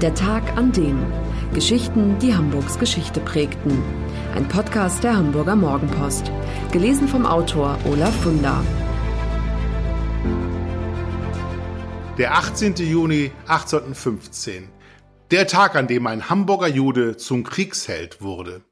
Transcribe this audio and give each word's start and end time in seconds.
Der 0.00 0.14
Tag 0.14 0.56
an 0.56 0.72
dem. 0.72 0.98
Geschichten, 1.52 2.18
die 2.20 2.34
Hamburgs 2.34 2.78
Geschichte 2.78 3.20
prägten. 3.20 3.82
Ein 4.34 4.48
Podcast 4.48 5.04
der 5.04 5.14
Hamburger 5.14 5.56
Morgenpost. 5.56 6.32
Gelesen 6.72 7.06
vom 7.06 7.26
Autor 7.26 7.78
Olaf 7.84 8.14
Funder. 8.22 8.64
Der 12.16 12.32
18. 12.32 12.76
Juni 12.76 13.30
1815. 13.46 14.70
Der 15.30 15.46
Tag, 15.46 15.76
an 15.76 15.86
dem 15.86 16.06
ein 16.06 16.30
Hamburger 16.30 16.68
Jude 16.68 17.18
zum 17.18 17.44
Kriegsheld 17.44 18.22
wurde. 18.22 18.62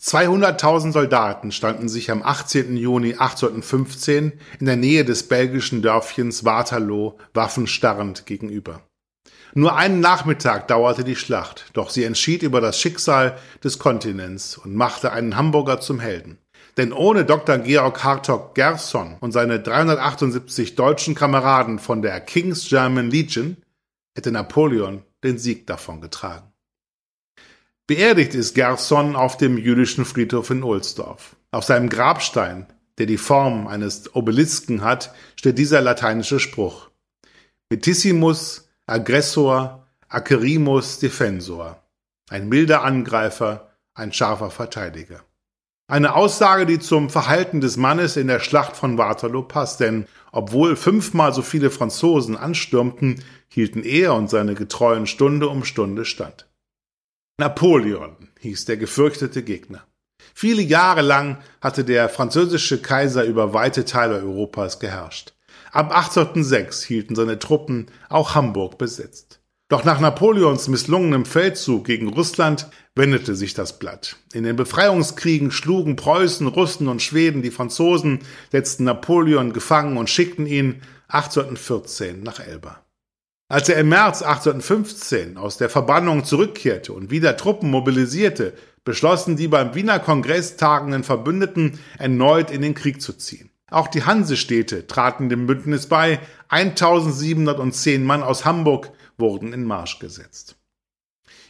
200.000 0.00 0.92
Soldaten 0.92 1.50
standen 1.50 1.88
sich 1.88 2.12
am 2.12 2.22
18. 2.22 2.76
Juni 2.76 3.14
1815 3.14 4.34
in 4.60 4.66
der 4.66 4.76
Nähe 4.76 5.04
des 5.04 5.26
belgischen 5.26 5.82
Dörfchens 5.82 6.44
Waterloo 6.44 7.14
waffenstarrend 7.34 8.26
gegenüber. 8.26 8.80
Nur 9.54 9.76
einen 9.76 10.00
Nachmittag 10.00 10.68
dauerte 10.68 11.04
die 11.04 11.16
Schlacht, 11.16 11.66
doch 11.74 11.90
sie 11.90 12.04
entschied 12.04 12.42
über 12.42 12.60
das 12.60 12.78
Schicksal 12.78 13.38
des 13.62 13.78
Kontinents 13.78 14.56
und 14.56 14.74
machte 14.74 15.12
einen 15.12 15.36
Hamburger 15.36 15.80
zum 15.80 16.00
Helden. 16.00 16.38
Denn 16.78 16.92
ohne 16.92 17.26
Dr. 17.26 17.58
Georg 17.58 18.02
Hartog 18.02 18.54
Gerson 18.54 19.16
und 19.20 19.32
seine 19.32 19.60
378 19.60 20.74
deutschen 20.74 21.14
Kameraden 21.14 21.78
von 21.78 22.00
der 22.00 22.18
King's 22.20 22.68
German 22.68 23.10
Legion 23.10 23.58
hätte 24.14 24.32
Napoleon 24.32 25.02
den 25.22 25.38
Sieg 25.38 25.66
davongetragen. 25.66 26.50
Beerdigt 27.86 28.34
ist 28.34 28.54
Gerson 28.54 29.16
auf 29.16 29.36
dem 29.36 29.58
jüdischen 29.58 30.06
Friedhof 30.06 30.48
in 30.48 30.62
Ohlsdorf. 30.62 31.36
Auf 31.50 31.64
seinem 31.64 31.90
Grabstein, 31.90 32.66
der 32.96 33.04
die 33.04 33.18
Form 33.18 33.66
eines 33.66 34.14
Obelisken 34.14 34.82
hat, 34.82 35.14
steht 35.36 35.58
dieser 35.58 35.82
lateinische 35.82 36.40
Spruch. 36.40 36.88
Metissimus, 37.70 38.68
aggressor, 38.86 39.86
acerimus 40.08 40.98
defensor. 40.98 41.82
Ein 42.30 42.48
milder 42.48 42.82
Angreifer, 42.82 43.70
ein 43.94 44.12
scharfer 44.12 44.50
Verteidiger. 44.50 45.22
Eine 45.88 46.14
Aussage, 46.14 46.64
die 46.64 46.78
zum 46.78 47.10
Verhalten 47.10 47.60
des 47.60 47.76
Mannes 47.76 48.16
in 48.16 48.26
der 48.26 48.40
Schlacht 48.40 48.76
von 48.76 48.96
Waterloo 48.96 49.42
passt, 49.42 49.80
denn 49.80 50.06
obwohl 50.30 50.76
fünfmal 50.76 51.34
so 51.34 51.42
viele 51.42 51.70
Franzosen 51.70 52.36
anstürmten, 52.36 53.22
hielten 53.48 53.82
er 53.82 54.14
und 54.14 54.30
seine 54.30 54.54
Getreuen 54.54 55.06
Stunde 55.06 55.48
um 55.48 55.64
Stunde 55.64 56.06
stand. 56.06 56.48
Napoleon 57.38 58.16
hieß 58.40 58.64
der 58.64 58.78
gefürchtete 58.78 59.42
Gegner. 59.42 59.84
Viele 60.34 60.62
Jahre 60.62 61.02
lang 61.02 61.38
hatte 61.60 61.84
der 61.84 62.08
französische 62.08 62.80
Kaiser 62.80 63.24
über 63.24 63.52
weite 63.52 63.84
Teile 63.84 64.14
Europas 64.22 64.78
geherrscht. 64.78 65.34
Ab 65.72 65.90
1806 65.90 66.82
hielten 66.82 67.14
seine 67.14 67.38
Truppen 67.38 67.86
auch 68.10 68.34
Hamburg 68.34 68.76
besetzt. 68.76 69.40
Doch 69.70 69.84
nach 69.84 70.00
Napoleons 70.00 70.68
misslungenem 70.68 71.24
Feldzug 71.24 71.86
gegen 71.86 72.08
Russland 72.08 72.68
wendete 72.94 73.34
sich 73.34 73.54
das 73.54 73.78
Blatt. 73.78 74.16
In 74.34 74.44
den 74.44 74.54
Befreiungskriegen 74.54 75.50
schlugen 75.50 75.96
Preußen, 75.96 76.46
Russen 76.46 76.88
und 76.88 77.00
Schweden 77.00 77.40
die 77.40 77.50
Franzosen, 77.50 78.18
setzten 78.50 78.84
Napoleon 78.84 79.54
gefangen 79.54 79.96
und 79.96 80.10
schickten 80.10 80.44
ihn 80.44 80.82
1814 81.08 82.22
nach 82.22 82.38
Elba. 82.38 82.84
Als 83.48 83.70
er 83.70 83.78
im 83.78 83.88
März 83.88 84.20
1815 84.20 85.38
aus 85.38 85.56
der 85.56 85.70
Verbannung 85.70 86.26
zurückkehrte 86.26 86.92
und 86.92 87.10
wieder 87.10 87.38
Truppen 87.38 87.70
mobilisierte, 87.70 88.52
beschlossen 88.84 89.36
die 89.36 89.48
beim 89.48 89.74
Wiener 89.74 90.00
Kongress 90.00 90.58
tagenden 90.58 91.02
Verbündeten 91.02 91.78
erneut 91.96 92.50
in 92.50 92.60
den 92.60 92.74
Krieg 92.74 93.00
zu 93.00 93.14
ziehen. 93.14 93.51
Auch 93.72 93.88
die 93.88 94.04
Hansestädte 94.04 94.86
traten 94.86 95.30
dem 95.30 95.46
Bündnis 95.46 95.86
bei, 95.86 96.20
1710 96.48 98.04
Mann 98.04 98.22
aus 98.22 98.44
Hamburg 98.44 98.92
wurden 99.16 99.54
in 99.54 99.64
Marsch 99.64 99.98
gesetzt. 99.98 100.56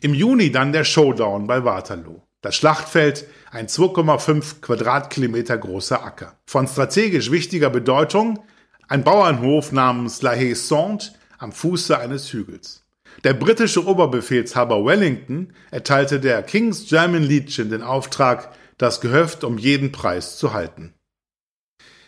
Im 0.01 0.15
Juni 0.15 0.53
dann 0.53 0.73
der 0.73 0.85
Showdown 0.85 1.49
bei 1.49 1.65
Waterloo. 1.65 2.23
Das 2.41 2.55
Schlachtfeld, 2.55 3.27
ein 3.51 3.67
2,5 3.67 4.61
Quadratkilometer 4.61 5.59
großer 5.59 6.05
Acker. 6.05 6.37
Von 6.47 6.69
strategisch 6.69 7.33
wichtiger 7.33 7.71
Bedeutung, 7.71 8.45
ein 8.87 9.03
Bauernhof 9.03 9.73
namens 9.73 10.23
La 10.23 10.31
Haye-Sainte, 10.31 11.13
am 11.39 11.51
Fuße 11.51 11.99
eines 11.99 12.33
Hügels. 12.33 12.85
Der 13.25 13.35
britische 13.35 13.85
Oberbefehlshaber 13.85 14.85
Wellington 14.85 15.55
erteilte 15.73 16.21
der 16.21 16.43
King's 16.45 16.87
German 16.89 17.25
Legion 17.25 17.71
den 17.71 17.83
Auftrag, 17.83 18.53
das 18.79 19.01
Gehöft 19.01 19.43
um 19.43 19.59
jeden 19.59 19.91
Preis 19.91 20.37
zu 20.37 20.53
halten. 20.53 20.95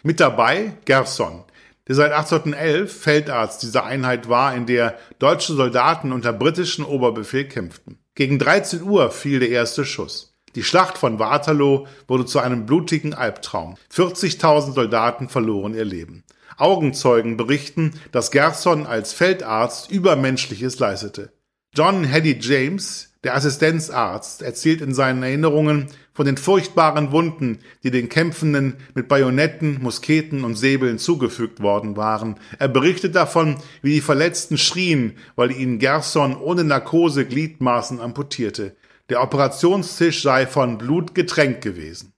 Mit 0.07 0.21
dabei 0.21 0.77
Gerson, 0.85 1.45
der 1.89 1.95
seit 1.95 2.13
1811 2.13 2.95
Feldarzt 2.95 3.63
dieser 3.63 3.87
Einheit 3.87 4.29
war, 4.29 4.55
in 4.55 4.67
der 4.67 4.99
deutsche 5.19 5.55
Soldaten 5.55 6.13
unter 6.13 6.35
britischen 6.35 6.85
Oberbefehl 6.85 7.49
kämpften. 7.49 7.99
Gegen 8.15 8.39
13 8.39 8.83
Uhr 8.83 9.11
fiel 9.11 9.41
der 9.41 9.49
erste 9.49 9.87
Schuss. 9.87 10.35
Die 10.57 10.63
Schlacht 10.63 10.99
von 10.99 11.19
Waterloo 11.19 11.87
wurde 12.07 12.27
zu 12.27 12.39
einem 12.39 12.67
blutigen 12.67 13.15
Albtraum. 13.15 13.77
40.000 13.91 14.75
Soldaten 14.75 15.31
verloren 15.31 15.75
ihr 15.75 15.87
Leben. 15.87 16.23
Augenzeugen 16.59 17.39
berichten, 17.39 17.99
dass 18.13 18.31
Gerson 18.31 18.87
als 18.87 19.15
Feldarzt 19.15 19.91
Übermenschliches 19.91 20.79
leistete. 20.79 21.33
John 21.77 22.05
Heddy 22.05 22.39
James, 22.41 23.13
der 23.25 23.35
Assistenzarzt, 23.35 24.43
erzählt 24.43 24.81
in 24.81 24.95
seinen 24.95 25.25
Erinnerungen 25.25 25.89
von 26.13 26.25
den 26.25 26.37
furchtbaren 26.37 27.11
Wunden, 27.11 27.59
die 27.83 27.91
den 27.91 28.09
Kämpfenden 28.09 28.77
mit 28.95 29.09
Bajonetten, 29.09 29.83
Musketen 29.83 30.45
und 30.45 30.55
Säbeln 30.55 31.01
zugefügt 31.01 31.61
worden 31.61 31.97
waren. 31.97 32.37
Er 32.61 32.69
berichtet 32.69 33.17
davon, 33.17 33.57
wie 33.83 33.95
die 33.95 34.01
Verletzten 34.01 34.57
schrien, 34.57 35.15
weil 35.35 35.51
ihnen 35.51 35.81
Gerson 35.81 36.37
ohne 36.37 36.63
Narkose 36.63 37.25
Gliedmaßen 37.25 38.01
amputierte. 38.01 38.77
Der 39.09 39.21
Operationstisch 39.21 40.23
sei 40.23 40.47
von 40.47 40.79
Blut 40.79 41.13
getränkt 41.13 41.63
gewesen. 41.63 42.13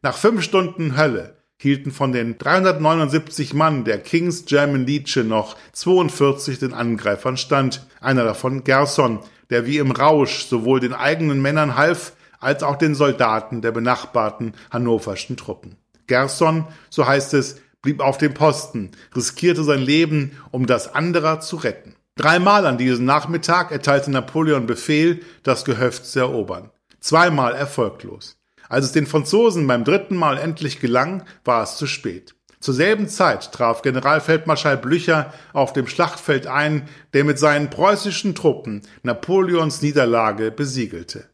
Nach 0.00 0.16
fünf 0.16 0.44
Stunden 0.44 0.96
Hölle 0.96 1.36
hielten 1.58 1.90
von 1.90 2.12
den 2.12 2.38
379 2.38 3.54
Mann 3.54 3.84
der 3.84 3.98
King's 3.98 4.44
German 4.44 4.86
Legion 4.86 5.28
noch 5.28 5.56
42 5.72 6.58
den 6.58 6.74
Angreifern 6.74 7.36
stand, 7.36 7.86
einer 8.00 8.24
davon 8.24 8.64
Gerson, 8.64 9.20
der 9.50 9.66
wie 9.66 9.78
im 9.78 9.90
Rausch 9.90 10.46
sowohl 10.46 10.80
den 10.80 10.92
eigenen 10.92 11.40
Männern 11.40 11.76
half, 11.76 12.12
als 12.38 12.62
auch 12.62 12.76
den 12.76 12.94
Soldaten 12.94 13.62
der 13.62 13.72
benachbarten 13.72 14.54
hannoverschen 14.70 15.36
Truppen. 15.36 15.76
Gerson, 16.06 16.66
so 16.90 17.06
heißt 17.06 17.34
es, 17.34 17.60
blieb 17.82 18.00
auf 18.00 18.18
dem 18.18 18.34
Posten, 18.34 18.90
riskierte 19.14 19.64
sein 19.64 19.80
Leben, 19.80 20.32
um 20.50 20.66
das 20.66 20.94
anderer 20.94 21.40
zu 21.40 21.56
retten. 21.56 21.94
Dreimal 22.16 22.66
an 22.66 22.78
diesem 22.78 23.04
Nachmittag 23.04 23.70
erteilte 23.72 24.10
Napoleon 24.10 24.66
Befehl, 24.66 25.20
das 25.42 25.64
Gehöft 25.64 26.06
zu 26.06 26.20
erobern. 26.20 26.70
Zweimal 27.00 27.54
erfolglos. 27.54 28.36
Als 28.68 28.86
es 28.86 28.92
den 28.92 29.06
Franzosen 29.06 29.66
beim 29.66 29.84
dritten 29.84 30.16
Mal 30.16 30.38
endlich 30.38 30.80
gelang, 30.80 31.24
war 31.44 31.62
es 31.62 31.76
zu 31.76 31.86
spät. 31.86 32.34
Zur 32.60 32.74
selben 32.74 33.08
Zeit 33.08 33.52
traf 33.52 33.82
Generalfeldmarschall 33.82 34.78
Blücher 34.78 35.32
auf 35.52 35.72
dem 35.72 35.86
Schlachtfeld 35.86 36.46
ein, 36.46 36.88
der 37.12 37.24
mit 37.24 37.38
seinen 37.38 37.70
preußischen 37.70 38.34
Truppen 38.34 38.82
Napoleons 39.02 39.82
Niederlage 39.82 40.50
besiegelte. 40.50 41.28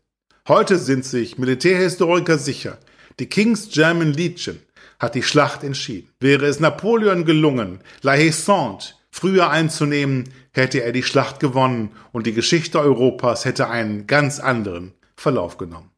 Heute 0.48 0.78
sind 0.78 1.04
sich 1.04 1.38
Militärhistoriker 1.38 2.38
sicher, 2.38 2.78
die 3.18 3.28
King's 3.28 3.68
German 3.70 4.12
Legion 4.12 4.58
hat 4.98 5.14
die 5.14 5.22
Schlacht 5.22 5.64
entschieden. 5.64 6.10
Wäre 6.20 6.46
es 6.46 6.60
Napoleon 6.60 7.24
gelungen, 7.24 7.80
La 8.02 8.12
Haye-Sainte 8.12 8.94
früher 9.10 9.50
einzunehmen, 9.50 10.28
hätte 10.52 10.82
er 10.82 10.92
die 10.92 11.02
Schlacht 11.02 11.38
gewonnen 11.38 11.92
und 12.12 12.26
die 12.26 12.32
Geschichte 12.32 12.80
Europas 12.80 13.44
hätte 13.44 13.68
einen 13.68 14.06
ganz 14.06 14.40
anderen 14.40 14.94
Verlauf 15.16 15.58
genommen. 15.58 15.91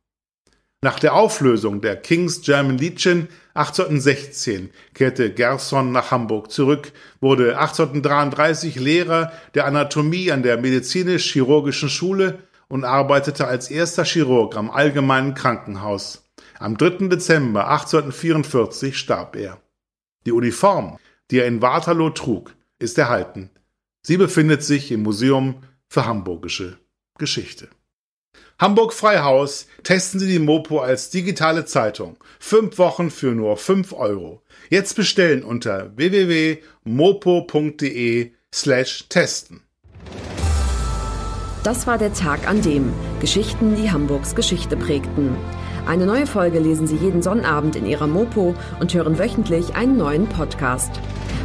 Nach 0.85 1.01
der 1.01 1.15
Auflösung 1.15 1.81
der 1.81 1.97
King's 1.97 2.43
German 2.43 2.77
Legion 2.77 3.29
1816 3.55 4.69
kehrte 4.93 5.33
Gerson 5.33 5.93
nach 5.93 6.11
Hamburg 6.11 6.51
zurück, 6.51 6.93
wurde 7.23 7.59
1833 7.59 8.77
Lehrer 8.77 9.33
der 9.55 9.65
Anatomie 9.65 10.31
an 10.31 10.43
der 10.43 10.59
Medizinisch-Chirurgischen 10.59 11.89
Schule 11.89 12.41
und 12.69 12.85
arbeitete 12.85 13.47
als 13.49 13.71
erster 13.71 14.05
Chirurg 14.05 14.59
am 14.59 14.71
Allgemeinen 14.71 15.33
Krankenhaus. 15.33 16.29
Am 16.59 16.77
3. 16.77 17.09
Dezember 17.09 17.71
1844 17.71 18.99
starb 18.99 19.37
er. 19.37 19.63
Die 20.27 20.33
Uniform, 20.33 20.99
die 21.31 21.39
er 21.39 21.47
in 21.47 21.63
Waterloo 21.63 22.11
trug, 22.11 22.55
ist 22.79 22.99
erhalten. 22.99 23.49
Sie 24.03 24.19
befindet 24.19 24.63
sich 24.63 24.93
im 24.93 25.03
Museum 25.03 25.63
für 25.89 26.05
Hamburgische 26.05 26.77
Geschichte. 27.17 27.71
Hamburg 28.59 28.93
Freihaus 28.93 29.67
testen 29.83 30.21
Sie 30.21 30.27
die 30.27 30.39
Mopo 30.39 30.81
als 30.81 31.11
digitale 31.11 31.65
Zeitung. 31.65 32.17
Fünf 32.39 32.79
Wochen 32.79 33.11
für 33.11 33.35
nur 33.35 33.57
fünf 33.57 33.93
Euro. 33.93 34.43
Jetzt 34.71 34.95
bestellen 34.97 35.43
unter 35.43 35.91
www.mopo.de 35.97 36.63
slash 38.53 39.09
testen. 39.09 39.63
Das 41.65 41.87
war 41.87 41.97
der 41.97 42.13
Tag 42.13 42.47
an 42.47 42.61
dem 42.63 42.93
Geschichten, 43.21 43.75
die 43.75 43.91
Hamburgs 43.91 44.35
Geschichte 44.35 44.77
prägten. 44.77 45.37
Eine 45.87 46.07
neue 46.07 46.27
Folge 46.27 46.59
lesen 46.59 46.87
Sie 46.87 46.97
jeden 46.97 47.23
Sonnabend 47.23 47.77
in 47.77 47.87
Ihrer 47.87 48.07
Mopo 48.07 48.55
und 48.81 48.95
hören 48.95 49.19
wöchentlich 49.19 49.75
einen 49.75 49.97
neuen 49.97 50.29
Podcast. 50.29 50.93